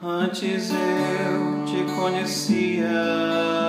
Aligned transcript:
Antes 0.00 0.70
eu 0.70 1.64
te 1.64 1.82
conhecia 1.96 3.67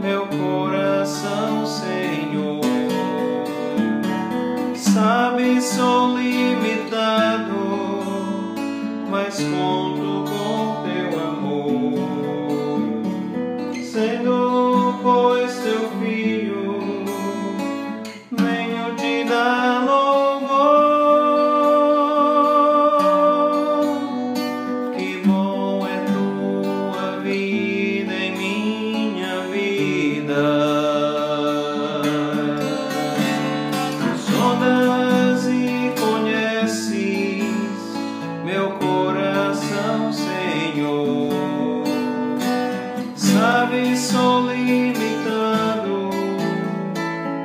meu 0.00 0.26
coração, 0.26 1.66
Senhor. 1.66 2.60
Sabe, 4.74 5.60
sou 5.60 6.16
limitado, 6.16 7.54
mas 9.10 9.36
conto 9.38 10.24
com 10.30 10.82
teu 10.84 11.20
amor. 11.20 11.92
Sendo, 13.84 14.98
pois, 15.02 15.54
teu 15.58 15.90
filho, 16.00 16.39
Sabe, 43.60 43.94
sou 43.94 44.50
limitado, 44.50 46.08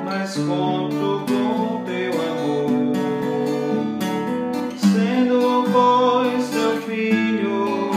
mas 0.06 0.38
conto 0.38 1.26
com 1.28 1.84
teu 1.84 2.14
amor. 2.14 2.94
Sendo, 4.78 5.66
pois, 5.74 6.48
teu 6.52 6.82
filho, 6.84 7.92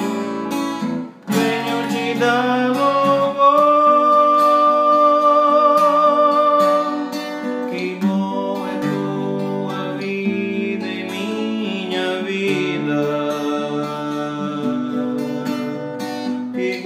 venho 1.28 1.78
te 1.92 2.18
dar 2.18 2.70
louvor. 2.70 3.38
Que 7.70 7.98
bom 8.04 8.66
é 8.66 8.68
tua 8.80 9.96
vida 9.96 10.86
em 10.88 11.04
minha 11.08 12.20
vida. 12.24 13.00
Que 16.52 16.82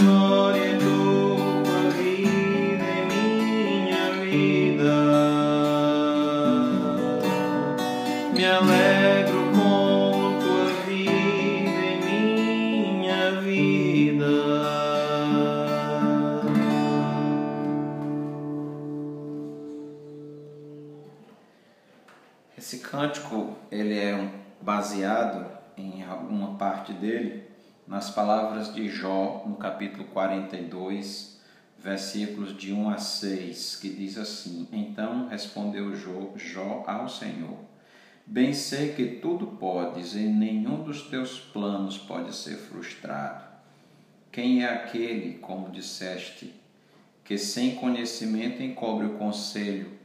cântico 22.93 23.57
ele 23.71 23.99
é 23.99 24.31
baseado 24.61 25.51
em 25.79 26.03
alguma 26.03 26.59
parte 26.59 26.93
dele 26.93 27.45
nas 27.87 28.11
palavras 28.11 28.75
de 28.75 28.87
Jó 28.91 29.45
no 29.47 29.57
capítulo 29.57 30.05
42, 30.05 31.41
versículos 31.79 32.55
de 32.55 32.71
1 32.71 32.91
a 32.91 32.99
6, 32.99 33.77
que 33.77 33.89
diz 33.89 34.19
assim: 34.19 34.69
Então 34.71 35.27
respondeu 35.29 35.97
Jó, 35.97 36.33
Jó 36.37 36.85
ao 36.87 37.09
Senhor: 37.09 37.57
Bem 38.27 38.53
sei 38.53 38.93
que 38.93 39.07
tudo 39.07 39.47
podes 39.47 40.15
e 40.15 40.25
nenhum 40.25 40.83
dos 40.83 41.09
teus 41.09 41.41
planos 41.41 41.97
pode 41.97 42.35
ser 42.35 42.57
frustrado. 42.57 43.43
Quem 44.31 44.65
é 44.65 44.69
aquele, 44.69 45.39
como 45.39 45.71
disseste, 45.71 46.55
que 47.25 47.39
sem 47.39 47.75
conhecimento 47.77 48.63
encobre 48.63 49.07
o 49.07 49.17
conselho? 49.17 50.02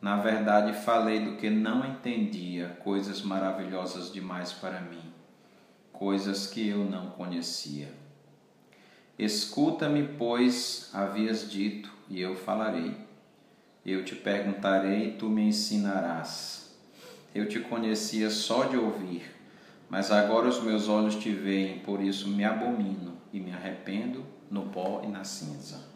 Na 0.00 0.16
verdade, 0.16 0.72
falei 0.72 1.20
do 1.20 1.36
que 1.36 1.50
não 1.50 1.84
entendia, 1.84 2.78
coisas 2.82 3.20
maravilhosas 3.20 4.10
demais 4.10 4.50
para 4.50 4.80
mim, 4.80 5.12
coisas 5.92 6.46
que 6.46 6.66
eu 6.66 6.78
não 6.84 7.10
conhecia. 7.10 7.92
Escuta-me, 9.18 10.08
pois 10.16 10.88
havias 10.94 11.50
dito, 11.50 11.92
e 12.08 12.18
eu 12.18 12.34
falarei. 12.34 12.96
Eu 13.84 14.02
te 14.02 14.14
perguntarei 14.14 15.08
e 15.08 15.12
tu 15.12 15.28
me 15.28 15.42
ensinarás. 15.42 16.74
Eu 17.34 17.46
te 17.46 17.60
conhecia 17.60 18.30
só 18.30 18.64
de 18.64 18.78
ouvir, 18.78 19.22
mas 19.90 20.10
agora 20.10 20.48
os 20.48 20.62
meus 20.62 20.88
olhos 20.88 21.16
te 21.16 21.30
veem, 21.30 21.80
por 21.80 22.00
isso 22.00 22.26
me 22.26 22.42
abomino 22.42 23.18
e 23.34 23.38
me 23.38 23.52
arrependo 23.52 24.24
no 24.50 24.62
pó 24.70 25.02
e 25.04 25.08
na 25.08 25.24
cinza. 25.24 25.89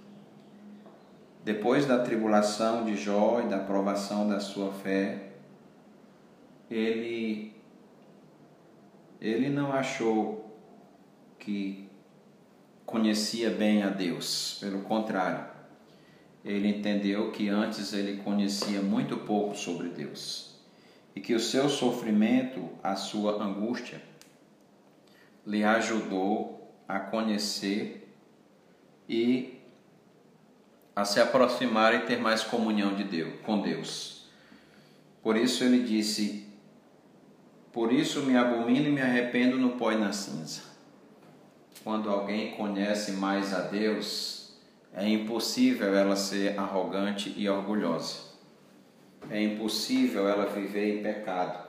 Depois 1.44 1.84
da 1.84 1.98
tribulação 1.98 2.86
de 2.86 2.96
Jó 2.96 3.42
e 3.44 3.48
da 3.48 3.58
provação 3.58 4.26
da 4.26 4.40
sua 4.40 4.72
fé, 4.72 5.28
ele 6.70 7.52
ele 9.20 9.50
não 9.50 9.72
achou 9.72 10.58
que 11.38 11.86
conhecia 12.86 13.50
bem 13.50 13.82
a 13.82 13.90
Deus, 13.90 14.58
pelo 14.60 14.82
contrário, 14.82 15.46
ele 16.44 16.68
entendeu 16.68 17.30
que 17.30 17.48
antes 17.48 17.92
ele 17.92 18.22
conhecia 18.22 18.80
muito 18.80 19.18
pouco 19.18 19.54
sobre 19.54 19.88
Deus 19.88 20.54
e 21.14 21.20
que 21.20 21.34
o 21.34 21.40
seu 21.40 21.68
sofrimento, 21.68 22.68
a 22.82 22.96
sua 22.96 23.42
angústia, 23.42 24.02
lhe 25.46 25.62
ajudou 25.62 26.74
a 26.88 26.98
conhecer 26.98 28.08
e 29.08 29.53
a 30.94 31.04
se 31.04 31.20
aproximar 31.20 31.94
e 31.94 32.06
ter 32.06 32.20
mais 32.20 32.44
comunhão 32.44 32.94
de 32.94 33.04
Deus, 33.04 33.34
com 33.42 33.60
Deus. 33.60 34.28
Por 35.22 35.36
isso 35.36 35.64
ele 35.64 35.82
disse: 35.82 36.46
Por 37.72 37.92
isso 37.92 38.22
me 38.22 38.36
abomino 38.36 38.88
e 38.88 38.92
me 38.92 39.00
arrependo 39.00 39.58
no 39.58 39.70
pó 39.70 39.90
e 39.90 39.96
na 39.96 40.12
cinza. 40.12 40.62
Quando 41.82 42.08
alguém 42.08 42.52
conhece 42.52 43.12
mais 43.12 43.52
a 43.52 43.62
Deus, 43.62 44.54
é 44.92 45.08
impossível 45.08 45.94
ela 45.94 46.14
ser 46.14 46.58
arrogante 46.58 47.34
e 47.36 47.48
orgulhosa. 47.48 48.34
É 49.28 49.42
impossível 49.42 50.28
ela 50.28 50.46
viver 50.46 50.98
em 50.98 51.02
pecado. 51.02 51.64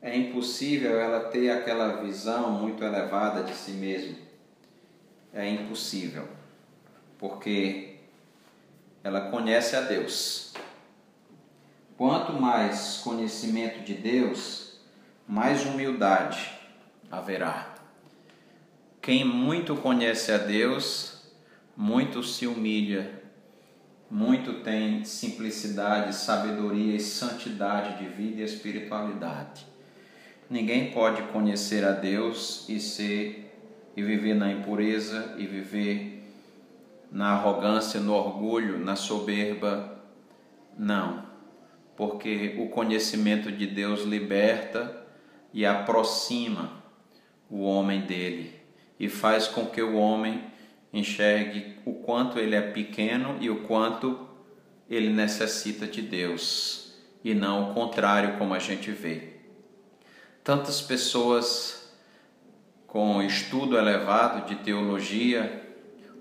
É 0.00 0.16
impossível 0.16 0.98
ela 0.98 1.28
ter 1.28 1.50
aquela 1.50 2.02
visão 2.02 2.50
muito 2.52 2.82
elevada 2.82 3.42
de 3.42 3.54
si 3.54 3.72
mesma. 3.72 4.16
É 5.32 5.48
impossível 5.48 6.28
porque 7.18 7.96
ela 9.02 9.30
conhece 9.30 9.76
a 9.76 9.80
Deus 9.80 10.54
quanto 11.96 12.32
mais 12.32 13.00
conhecimento 13.04 13.84
de 13.84 13.94
Deus, 13.94 14.78
mais 15.26 15.64
humildade 15.64 16.52
haverá. 17.10 17.74
Quem 19.00 19.24
muito 19.24 19.76
conhece 19.76 20.32
a 20.32 20.38
Deus, 20.38 21.22
muito 21.76 22.22
se 22.22 22.46
humilha, 22.46 23.22
muito 24.10 24.60
tem 24.62 25.04
simplicidade, 25.04 26.14
sabedoria 26.14 26.96
e 26.96 27.00
santidade 27.00 27.98
de 27.98 28.08
vida 28.08 28.40
e 28.40 28.44
espiritualidade. 28.44 29.66
Ninguém 30.48 30.92
pode 30.92 31.22
conhecer 31.24 31.84
a 31.84 31.92
Deus 31.92 32.68
e 32.68 32.80
ser 32.80 33.52
e 33.96 34.02
viver 34.02 34.34
na 34.34 34.50
impureza 34.50 35.34
e 35.38 35.46
viver 35.46 36.23
na 37.14 37.34
arrogância, 37.34 38.00
no 38.00 38.12
orgulho, 38.12 38.76
na 38.76 38.96
soberba. 38.96 40.02
Não, 40.76 41.24
porque 41.96 42.56
o 42.58 42.68
conhecimento 42.68 43.52
de 43.52 43.68
Deus 43.68 44.02
liberta 44.02 45.06
e 45.52 45.64
aproxima 45.64 46.82
o 47.48 47.62
homem 47.62 48.00
dele 48.00 48.52
e 48.98 49.08
faz 49.08 49.46
com 49.46 49.64
que 49.64 49.80
o 49.80 49.94
homem 49.94 50.42
enxergue 50.92 51.76
o 51.84 51.94
quanto 51.94 52.40
ele 52.40 52.56
é 52.56 52.60
pequeno 52.60 53.36
e 53.40 53.48
o 53.48 53.62
quanto 53.62 54.26
ele 54.90 55.08
necessita 55.08 55.86
de 55.86 56.02
Deus 56.02 56.96
e 57.22 57.32
não 57.32 57.70
o 57.70 57.74
contrário 57.74 58.36
como 58.38 58.54
a 58.54 58.58
gente 58.58 58.90
vê. 58.90 59.34
Tantas 60.42 60.80
pessoas 60.80 61.94
com 62.88 63.22
estudo 63.22 63.78
elevado 63.78 64.48
de 64.48 64.56
teologia, 64.56 65.63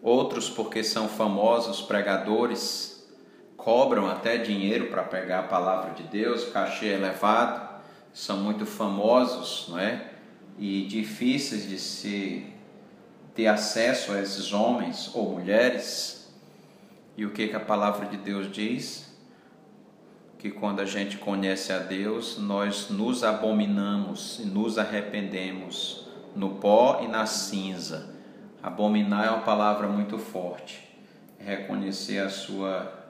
outros 0.04 0.50
porque 0.50 0.84
são 0.84 1.08
famosos 1.08 1.82
pregadores, 1.82 3.08
cobram 3.56 4.06
até 4.08 4.38
dinheiro 4.38 4.88
para 4.88 5.04
pegar 5.04 5.40
a 5.40 5.44
palavra 5.44 5.92
de 5.92 6.04
Deus, 6.04 6.44
cachê 6.52 6.88
elevado, 6.88 7.82
são 8.14 8.38
muito 8.38 8.66
famosos, 8.66 9.68
não 9.70 9.80
é? 9.80 10.12
E 10.60 10.86
difíceis 10.86 11.68
de 11.68 11.80
se 11.80 12.46
ter 13.34 13.48
acesso 13.48 14.12
a 14.12 14.22
esses 14.22 14.52
homens 14.52 15.10
ou 15.16 15.32
mulheres. 15.32 16.32
E 17.16 17.26
o 17.26 17.32
que, 17.32 17.48
que 17.48 17.56
a 17.56 17.60
palavra 17.60 18.06
de 18.06 18.18
Deus 18.18 18.52
diz? 18.52 19.18
Que 20.38 20.52
quando 20.52 20.82
a 20.82 20.86
gente 20.86 21.18
conhece 21.18 21.72
a 21.72 21.80
Deus, 21.80 22.38
nós 22.38 22.90
nos 22.90 23.24
abominamos 23.24 24.40
e 24.40 24.46
nos 24.46 24.78
arrependemos 24.78 26.08
no 26.36 26.56
pó 26.56 27.00
e 27.02 27.08
na 27.08 27.26
cinza. 27.26 28.13
Abominar 28.64 29.26
é 29.26 29.30
uma 29.30 29.42
palavra 29.42 29.90
muito 29.90 30.18
forte. 30.18 30.82
Reconhecer 31.38 32.20
a 32.20 32.30
sua 32.30 33.04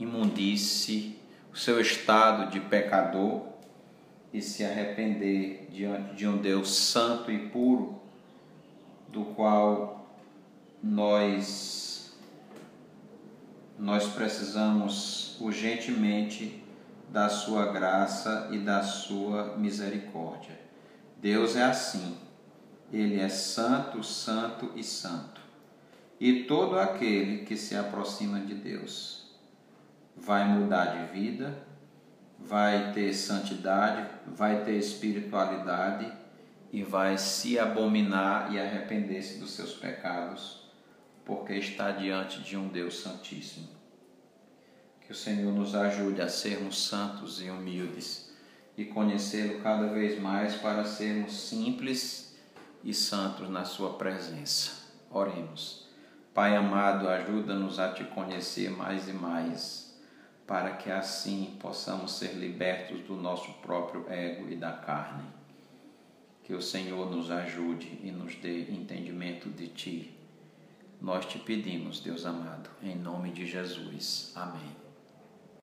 imundície, 0.00 1.16
o 1.52 1.56
seu 1.56 1.80
estado 1.80 2.50
de 2.50 2.58
pecador 2.58 3.42
e 4.32 4.42
se 4.42 4.64
arrepender 4.64 5.68
diante 5.70 6.16
de 6.16 6.26
um 6.26 6.38
Deus 6.38 6.74
santo 6.74 7.30
e 7.30 7.50
puro, 7.50 8.02
do 9.06 9.26
qual 9.26 10.08
nós 10.82 12.12
nós 13.78 14.08
precisamos 14.08 15.36
urgentemente 15.40 16.64
da 17.10 17.28
sua 17.28 17.66
graça 17.66 18.48
e 18.50 18.58
da 18.58 18.82
sua 18.82 19.56
misericórdia. 19.56 20.58
Deus 21.20 21.54
é 21.54 21.62
assim. 21.62 22.23
Ele 22.94 23.18
é 23.18 23.28
santo, 23.28 24.04
santo 24.04 24.70
e 24.76 24.84
santo. 24.84 25.40
E 26.20 26.44
todo 26.44 26.78
aquele 26.78 27.44
que 27.44 27.56
se 27.56 27.74
aproxima 27.74 28.38
de 28.38 28.54
Deus 28.54 29.34
vai 30.16 30.46
mudar 30.46 30.84
de 30.96 31.12
vida, 31.12 31.58
vai 32.38 32.92
ter 32.92 33.12
santidade, 33.12 34.08
vai 34.28 34.62
ter 34.62 34.76
espiritualidade 34.76 36.10
e 36.72 36.84
vai 36.84 37.18
se 37.18 37.58
abominar 37.58 38.54
e 38.54 38.60
arrepender-se 38.60 39.38
dos 39.40 39.50
seus 39.50 39.72
pecados, 39.72 40.70
porque 41.24 41.54
está 41.54 41.90
diante 41.90 42.42
de 42.42 42.56
um 42.56 42.68
Deus 42.68 43.00
Santíssimo. 43.00 43.70
Que 45.00 45.10
o 45.10 45.16
Senhor 45.16 45.52
nos 45.52 45.74
ajude 45.74 46.22
a 46.22 46.28
sermos 46.28 46.86
santos 46.86 47.42
e 47.42 47.50
humildes 47.50 48.32
e 48.76 48.84
conhecê-lo 48.84 49.60
cada 49.62 49.88
vez 49.88 50.20
mais 50.20 50.54
para 50.54 50.84
sermos 50.84 51.32
simples 51.32 52.33
e 52.84 52.92
santos 52.92 53.48
na 53.48 53.64
Sua 53.64 53.94
presença. 53.94 54.84
Oremos. 55.10 55.88
Pai 56.34 56.56
amado, 56.56 57.08
ajuda-nos 57.08 57.78
a 57.78 57.92
te 57.92 58.04
conhecer 58.04 58.70
mais 58.70 59.08
e 59.08 59.12
mais, 59.12 59.98
para 60.46 60.72
que 60.72 60.90
assim 60.90 61.56
possamos 61.60 62.12
ser 62.12 62.34
libertos 62.34 63.00
do 63.00 63.16
nosso 63.16 63.52
próprio 63.54 64.04
ego 64.10 64.50
e 64.50 64.56
da 64.56 64.72
carne. 64.72 65.24
Que 66.42 66.52
o 66.52 66.60
Senhor 66.60 67.10
nos 67.10 67.30
ajude 67.30 67.98
e 68.02 68.10
nos 68.10 68.34
dê 68.34 68.70
entendimento 68.70 69.48
de 69.48 69.68
Ti. 69.68 70.18
Nós 71.00 71.24
te 71.24 71.38
pedimos, 71.38 72.00
Deus 72.00 72.26
amado, 72.26 72.68
em 72.82 72.96
nome 72.96 73.30
de 73.30 73.46
Jesus. 73.46 74.32
Amém. 74.34 74.83